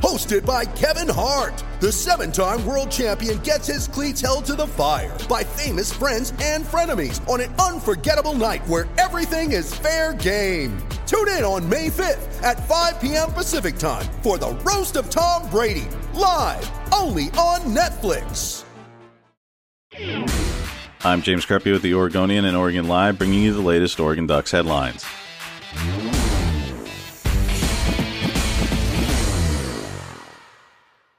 [0.00, 4.66] Hosted by Kevin Hart, the seven time world champion gets his cleats held to the
[4.66, 10.76] fire by famous friends and frenemies on an unforgettable night where everything is fair game.
[11.06, 13.32] Tune in on May 5th at 5 p.m.
[13.32, 18.64] Pacific time for the Roast of Tom Brady, live only on Netflix.
[21.04, 24.50] I'm James Crepea with the Oregonian and Oregon Live, bringing you the latest Oregon Ducks
[24.50, 25.06] headlines.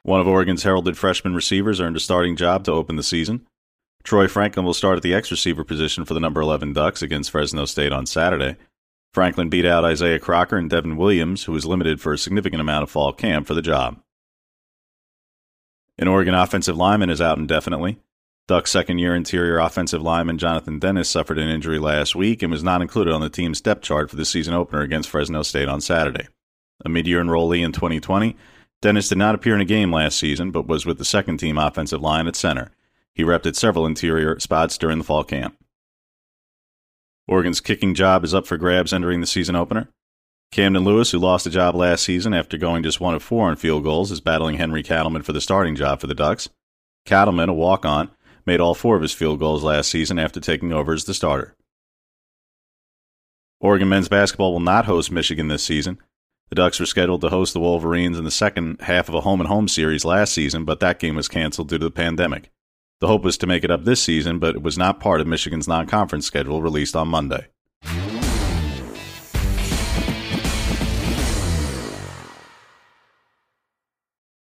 [0.08, 3.46] One of Oregon's heralded freshman receivers earned a starting job to open the season.
[4.06, 7.30] Troy Franklin will start at the X receiver position for the number 11 Ducks against
[7.30, 8.56] Fresno State on Saturday.
[9.14, 12.84] Franklin beat out Isaiah Crocker and Devon Williams, who was limited for a significant amount
[12.84, 14.00] of fall camp for the job.
[16.00, 18.00] An Oregon offensive lineman is out indefinitely.
[18.48, 22.64] Ducks second year interior offensive lineman Jonathan Denis suffered an injury last week and was
[22.64, 25.82] not included on the team's depth chart for the season opener against Fresno State on
[25.82, 26.30] Saturday.
[26.86, 28.38] A mid year enrollee in 2020,
[28.82, 31.58] Denis did not appear in a game last season but was with the second team
[31.58, 32.72] offensive line at center.
[33.14, 35.58] He repped at several interior spots during the fall camp.
[37.28, 39.90] Oregon's kicking job is up for grabs entering the season opener.
[40.52, 43.58] Camden Lewis, who lost the job last season after going just one of four on
[43.58, 46.48] field goals, is battling Henry Katleman for the starting job for the Ducks.
[47.06, 48.12] Katleman, a walk on,
[48.46, 51.56] made all four of his field goals last season after taking over as the starter.
[53.60, 55.98] Oregon men's basketball will not host Michigan this season.
[56.50, 59.42] The Ducks were scheduled to host the Wolverines in the second half of a home
[59.42, 62.52] and home series last season, but that game was canceled due to the pandemic.
[63.00, 65.28] The hope was to make it up this season, but it was not part of
[65.28, 67.48] Michigan's non conference schedule released on Monday.